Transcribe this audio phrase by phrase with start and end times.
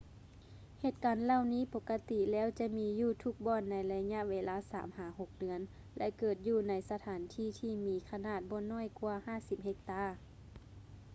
[0.81, 5.59] ເຫດການເຫຼົ່ານີ້ປົກກະຕິແລ້ວຈະມີຢູ່ທຸກບ່ອນໃນໄລຍະເວລາສາມຫາຫົກເດືອນ
[5.97, 10.03] ແລະ ເກີດຢູ່ໃນສະຖານທີ່ທີ່ມີຂະໜາດບໍ່ນ້ອຍກວ່າ 50 ເຮັກຕາ